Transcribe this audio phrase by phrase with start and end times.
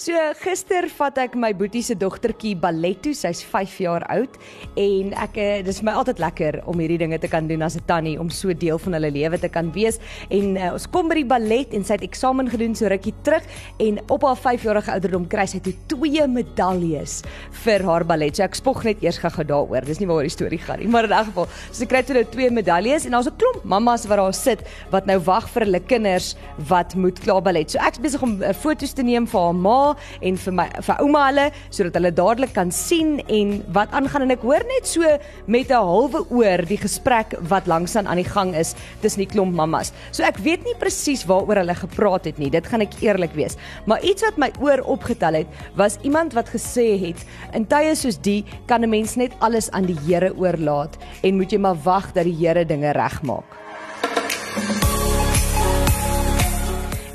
[0.00, 3.10] So gister vat ek my boetie se dogtertjie ballet toe.
[3.12, 4.38] Sy's 5 jaar oud
[4.80, 7.84] en ek eh, dis my altyd lekker om hierdie dinge te kan doen as 'n
[7.84, 9.98] tannie om so deel van hulle lewe te kan wees.
[10.32, 13.44] En uh, ons kom by die ballet en sy het eksamen gedoen so rukkie terug
[13.76, 17.20] en op haar 5 jarige ouderdom kry sy toe twee medaljes
[17.66, 18.32] vir haar ballet.
[18.32, 19.84] So ek spog net eers gou-gou daaroor.
[19.84, 22.24] Dis nie waar die storie gaan nie, maar in elk geval, sy kry toe nou
[22.24, 25.80] twee medaljes en daar's 'n klomp mammas wat daar sit wat nou wag vir hulle
[25.84, 26.36] kinders
[26.72, 27.70] wat moet klaar ballet.
[27.70, 29.89] So ek's besig om uh, foto's te neem vir haar ma
[30.20, 34.34] en vir my vir ouma hulle sodat hulle dadelik kan sien en wat aangaan en
[34.36, 35.02] ek hoor net so
[35.46, 39.54] met 'n halwe oor die gesprek wat langsaan aan die gang is tussen die klomp
[39.54, 39.92] mammas.
[40.12, 42.50] So ek weet nie presies waaroor hulle gepraat het nie.
[42.50, 43.56] Dit gaan ek eerlik wees.
[43.86, 48.18] Maar iets wat my oor opgetel het was iemand wat gesê het in tye soos
[48.18, 52.12] die kan 'n mens net alles aan die Here oorlaat en moet jy maar wag
[52.12, 53.59] dat die Here dinge regmaak.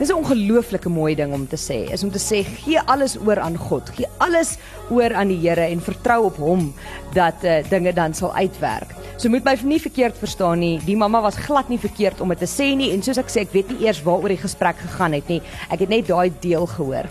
[0.06, 1.92] Dis 'n ongelooflike mooi ding om te sê.
[1.92, 3.90] Is om te sê gee alles oor aan God.
[3.90, 4.58] Gee alles
[4.90, 6.74] oor aan die Here en vertrou op hom
[7.14, 8.94] dat uh, dinge dan sal uitwerk.
[9.18, 10.80] So moet my nie verkeerd verstaan nie.
[10.86, 13.42] Die mamma was glad nie verkeerd om dit te sê nie en soos ek sê,
[13.42, 15.42] ek weet nie eers waaroor die gesprek gegaan het nie.
[15.74, 17.10] Ek het net daai deel gehoor.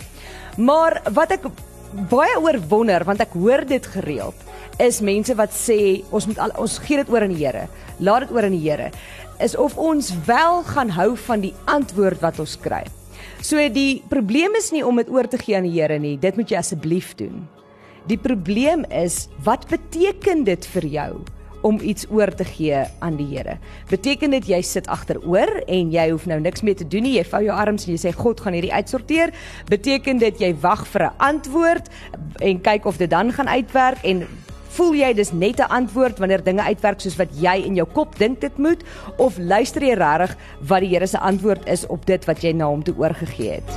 [0.55, 1.51] Maar wat ek
[2.09, 4.35] baie oor wonder want ek hoor dit gereeld
[4.79, 7.67] is mense wat sê ons moet al, ons gee dit oor aan die Here.
[7.99, 8.89] Laat dit oor aan die Here
[9.39, 12.83] is of ons wel gaan hou van die antwoord wat ons kry.
[13.41, 16.17] So die probleem is nie om dit oor te gee aan die Here nie.
[16.17, 17.45] Dit moet jy asseblief doen.
[18.09, 21.11] Die probleem is wat beteken dit vir jou
[21.65, 23.57] om iets oor te gee aan die Here?
[23.89, 27.15] Beteken dit jy sit agteroor en jy hoef nou niks meer te doen nie.
[27.17, 29.33] Jy vou jou arms en jy sê God gaan hierdie uitsorteer?
[29.69, 31.89] Beteken dit jy wag vir 'n antwoord
[32.41, 34.27] en kyk of dit dan gaan uitwerk en
[34.75, 38.17] Voel jy dis net 'n antwoord wanneer dinge uitwerk soos wat jy in jou kop
[38.19, 38.81] dink dit moet
[39.17, 40.35] of luister jy regtig
[40.67, 43.69] wat die Here se antwoord is op dit wat jy na hom toe oorgegee het?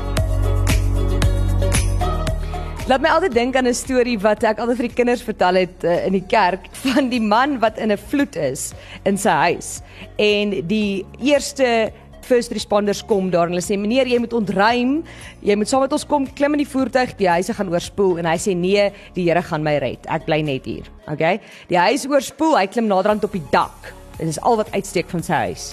[2.88, 5.84] Laat my altyd dink aan 'n storie wat ek altyd vir die kinders vertel het
[5.84, 8.72] uh, in die kerk van die man wat in 'n vloed is
[9.04, 9.82] in sy huis
[10.16, 11.92] en die eerste
[12.28, 14.98] first responders kom daar en hulle sê meneer jy moet ontruim.
[15.44, 17.14] Jy moet saam met ons kom klim in die voertuig.
[17.18, 18.18] Die huise gaan oorspoel.
[18.22, 20.04] En hy sê nee die Here gaan my red.
[20.12, 20.88] Ek bly net hier.
[21.08, 22.58] Okay die huis oorspoel.
[22.58, 23.92] Hy klim naderhand op die dak.
[24.18, 25.72] Dit is al wat uitsteek van sy huis.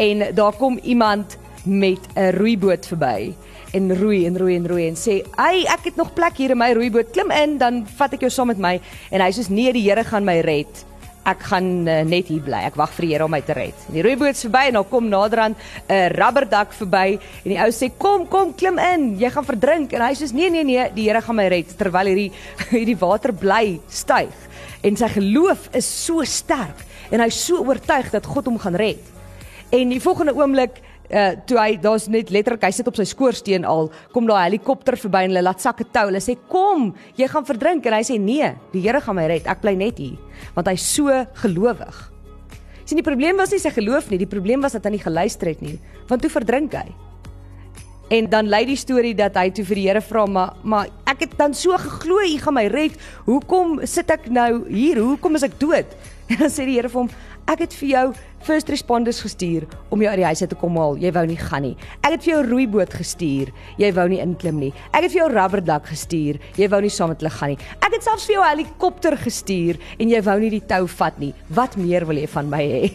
[0.00, 3.34] En daar kom iemand met 'n roeiboot verby
[3.72, 6.58] en roei en roei en roei en sê, "Ey, ek het nog plek hier in
[6.58, 7.10] my roeiboot.
[7.10, 10.04] Klim in, dan vat ek jou saam met my." En hy sê, "Nee, die Here
[10.04, 10.84] gaan my red."
[11.24, 12.60] Ek gaan uh, net hier bly.
[12.68, 13.86] Ek wag vir die Here om my te red.
[13.92, 17.70] Die roeiboot is verby en dan kom naderhand 'n uh, rubberdak verby en die ou
[17.72, 21.08] sê kom kom klim in, jy gaan verdrink en hy sê nee nee nee, die
[21.08, 22.32] Here gaan my red terwyl hierdie
[22.76, 24.32] hierdie water bly styg.
[24.84, 29.00] En sy geloof is so sterk en hy's so oortuig dat God hom gaan red.
[29.72, 30.80] En die volgende oomblik
[31.10, 34.96] uh toe hy daar's net letterlik hy sit op sy skoorsteen al kom daai helikopter
[34.96, 36.06] verby en hulle laat sakke tou.
[36.08, 37.86] Hulle sê kom jy gaan verdrink.
[37.86, 39.46] En hy sê nee die Here gaan my red.
[39.46, 40.18] Ek bly net hier.
[40.56, 42.10] Want hy's so gelowig.
[42.84, 45.48] Sien die probleem was nie sy geloof nie die probleem was dat hy nie geluister
[45.48, 45.78] het nie
[46.08, 46.88] want toe verdrink hy?
[48.12, 51.24] En dan lei die storie dat hy toe vir die Here vra maar maar ek
[51.24, 52.98] het dan so geglo hy gaan my red.
[53.24, 55.00] Hoekom sit ek nou hier?
[55.00, 55.88] Hoekom is ek dood?
[56.24, 57.10] En dan sê die Here vir hom
[57.44, 58.04] Ek het vir jou
[58.44, 60.96] first responders gestuur om jou uit die huis uit te kom haal.
[61.00, 61.74] Jy wou nie gaan nie.
[62.00, 63.50] Ek het vir jou roeiboot gestuur.
[63.80, 64.70] Jy wou nie inklim nie.
[64.92, 66.40] Ek het vir jou rubberdak gestuur.
[66.56, 67.60] Jy wou nie saam met hulle gaan nie.
[67.84, 71.18] Ek het selfs vir jou 'n helikopter gestuur en jy wou nie die tou vat
[71.18, 71.34] nie.
[71.50, 72.92] Wat meer wil jy van my hê?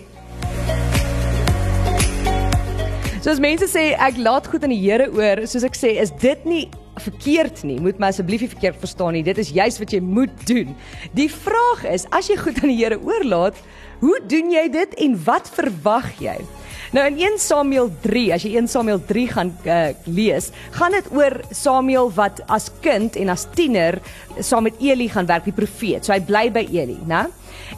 [3.22, 5.46] Soos mense sê, ek laat goed aan die Here oor.
[5.46, 6.70] Soos ek sê, is dit nie
[7.04, 7.80] verkeerd nie.
[7.82, 9.24] Moet my asseblief nie verkeerd verstaan nie.
[9.26, 10.76] Dit is juis wat jy moet doen.
[11.18, 13.58] Die vraag is, as jy goed aan die Here oorlaat,
[14.00, 16.38] Hoe doen jy dit en wat verwag jy?
[16.96, 21.10] Nou in 1 Samuel 3, as jy 1 Samuel 3 gaan uh, lees, gaan dit
[21.14, 24.00] oor Samuel wat as kind en as tiener
[24.40, 26.08] saam met Eli gaan werk, die profeet.
[26.08, 27.28] So hy bly by Eli, né?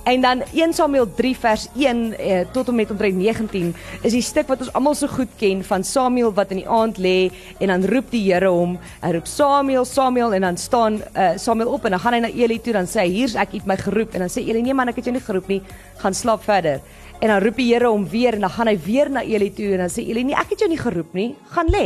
[0.03, 4.23] En dan 1 Samuel 3 vers 1 eh, tot en met omtrent 19 is die
[4.25, 7.73] stuk wat ons almal so goed ken van Samuel wat in die aand lê en
[7.73, 8.77] dan roep die Here hom.
[9.01, 12.31] Hy roep Samuel, Samuel en dan staan uh, Samuel op en dan gaan hy na
[12.31, 14.77] Eli toe dan sê hy hier's ek het my geroep en dan sê Eli nee
[14.77, 15.61] man ek het jou nie geroep nie,
[16.01, 16.81] gaan slaap verder.
[17.21, 19.75] En dan roep die Here hom weer en dan gaan hy weer na Eli toe
[19.75, 21.83] en dan sê Eli nee ek het jou nie geroep nie, gaan lê.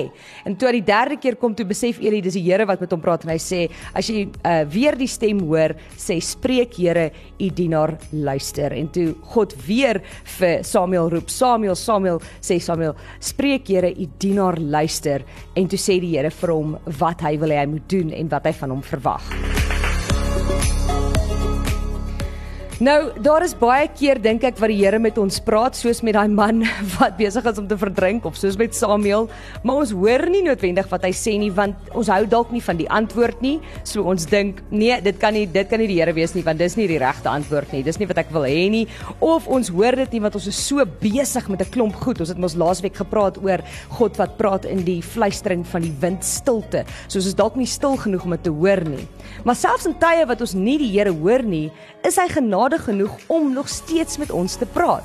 [0.48, 2.96] En toe hy die derde keer kom toe besef Eli dis die Here wat met
[2.96, 7.10] hom praat en hy sê as jy uh, weer die stem hoor, sê spreek Here,
[7.36, 7.75] u dienaar
[8.12, 8.74] luister.
[8.74, 10.02] En toe God weer
[10.38, 15.26] vir Samuel roep, Samuel, Samuel, sê Samuel, spreek Here, u dienaar luister.
[15.56, 18.32] En toe sê die Here vir hom wat hy wil hê hy moet doen en
[18.34, 19.34] wat hy van hom verwag.
[22.86, 26.14] Nou, daar is baie keer dink ek wat die Here met ons praat, soos met
[26.14, 26.60] daai man
[27.00, 29.26] wat besig is om te verdrink of soos met Samuel,
[29.66, 32.78] maar ons hoor nie noodwendig wat hy sê nie want ons hou dalk nie van
[32.78, 33.56] die antwoord nie.
[33.88, 36.62] So ons dink, nee, dit kan nie dit kan nie die Here wees nie want
[36.62, 37.82] dis nie die regte antwoord nie.
[37.88, 38.84] Dis nie wat ek wil hê nie.
[39.18, 42.22] Of ons hoor dit nie want ons is so besig met 'n klomp goed.
[42.22, 43.66] Ons het mos laasweek gepraat oor
[43.98, 46.86] God wat praat in die fluistering van die wind stilte.
[47.08, 49.08] So ons is dalk nie stil genoeg om dit te hoor nie.
[49.44, 51.72] Maar selfs in tye wat ons nie die Here hoor nie,
[52.06, 55.04] is hy genade genade genoeg om nog steeds met ons te praat.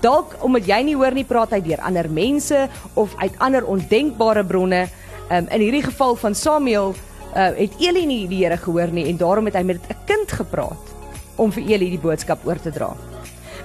[0.00, 4.44] Dalk omdat jy nie hoor nie praat hy deur ander mense of uit ander ondenkbare
[4.44, 4.88] bronne.
[5.30, 6.94] Um, in hierdie geval van Samuel
[7.34, 10.32] uh, het Eli nie die Here gehoor nie en daarom het hy met 'n kind
[10.32, 10.94] gepraat
[11.36, 12.94] om vir Eli die boodskap oor te dra.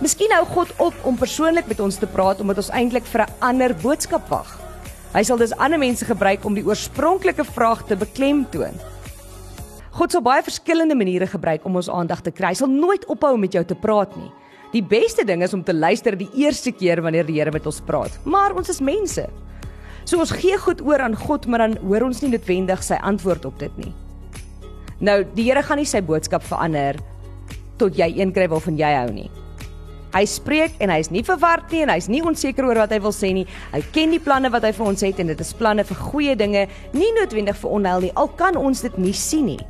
[0.01, 3.33] Miskien hou God op om persoonlik met ons te praat omdat ons eintlik vir 'n
[3.39, 4.59] ander boodskap wag.
[5.13, 8.79] Hy sal dus ander mense gebruik om die oorspronklike vraag te beklemtoon.
[10.01, 12.55] God sal baie verskillende maniere gebruik om ons aandag te kry.
[12.55, 14.31] Hy sal nooit ophou met jou te praat nie.
[14.73, 17.83] Die beste ding is om te luister die eerste keer wanneer die Here met ons
[17.85, 18.15] praat.
[18.25, 19.27] Maar ons is mense.
[20.09, 23.45] So ons gee goed oor aan God, maar dan hoor ons nie noodwendig sy antwoord
[23.45, 23.91] op dit nie.
[25.05, 26.97] Nou, die Here gaan nie sy boodskap verander
[27.77, 29.27] tot jy een kry waarvan jy hou nie.
[30.15, 32.95] Hy spreek en hy is nie verward nie en hy is nie onseker oor wat
[32.95, 33.45] hy wil sê nie.
[33.75, 36.33] Hy ken die planne wat hy vir ons het en dit is planne vir goeie
[36.41, 36.65] dinge,
[36.97, 38.11] nie noodwendig vir onheil nie.
[38.17, 39.61] Al kan ons dit nie sien nie.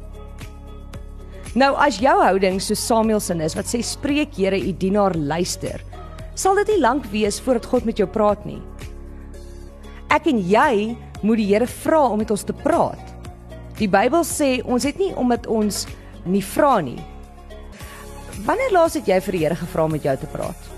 [1.52, 5.82] Nou as jou houding so Samuel se is wat sê spreek Here u dienaar luister,
[6.34, 8.62] sal dit nie lank wees voordat God met jou praat nie.
[10.08, 13.04] Ek en jy moet die Here vra om met ons te praat.
[13.82, 15.88] Die Bybel sê ons het nie omdat ons
[16.24, 17.00] nie vra nie.
[18.46, 20.70] Wanneer laas het jy vir die Here gevra om met jou te praat?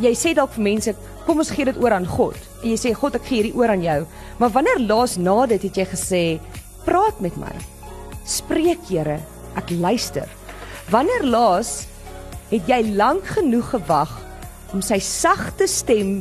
[0.00, 0.94] Jy sê dalk vir mense,
[1.26, 2.38] kom ons gee dit oor aan God.
[2.62, 3.98] En jy sê God, ek gee hierdie oor aan jou.
[4.40, 6.22] Maar wanneer laas na dit het jy gesê,
[6.86, 7.52] praat met my?
[8.24, 9.18] Spreek Here,
[9.58, 10.28] Ek luister.
[10.90, 11.86] Wanneer laas
[12.50, 14.12] het jy lank genoeg gewag
[14.72, 16.20] om sy sagte stem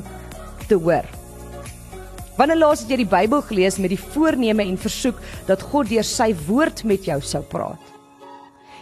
[0.67, 1.07] te hoor?
[2.39, 6.07] Wanneer laas het jy die Bybel gelees met die voorneme en versoek dat God deur
[6.07, 7.91] sy woord met jou sou praat?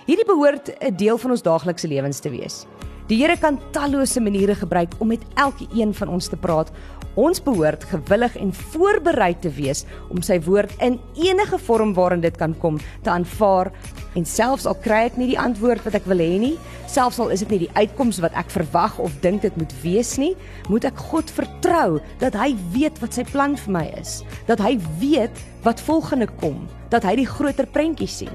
[0.05, 2.65] Hierdie behoort 'n deel van ons daaglikse lewens te wees.
[3.09, 6.71] Die Here kan tallose maniere gebruik om met elkeen van ons te praat.
[7.19, 9.81] Ons behoort gewillig en voorbereid te wees
[10.13, 13.73] om sy woord in enige vorm waarin dit kan kom te aanvaar
[14.15, 16.53] en selfs al kry ek nie die antwoord wat ek wil hê nie,
[16.87, 20.13] selfs al is dit nie die uitkoms wat ek verwag of dink dit moet wees
[20.21, 20.31] nie,
[20.71, 24.77] moet ek God vertrou dat hy weet wat sy plan vir my is, dat hy
[25.03, 26.63] weet wat volgende kom,
[26.93, 28.33] dat hy die groter prentjie sien.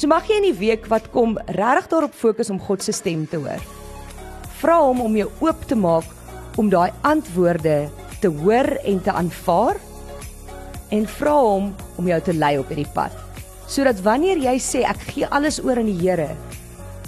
[0.00, 3.28] So mag jy in die week wat kom regtig daarop fokus om God se stem
[3.28, 3.60] te hoor.
[4.62, 6.08] Vra hom om jou oop te maak
[6.56, 7.88] om daai antwoorde
[8.20, 9.80] te hoor en te aanvaar
[10.92, 13.14] en vra hom om jou te lei op hierdie pad.
[13.66, 16.34] Sodat wanneer jy sê ek gee alles oor aan die Here,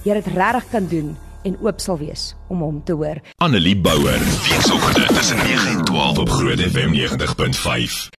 [0.04, 1.12] jy dit regtig kan doen
[1.44, 3.20] en oop sal wees om hom te hoor.
[3.44, 8.08] Annelie Bouwer, weekoggend tussen 9 en 12 op Groot FM 90.5.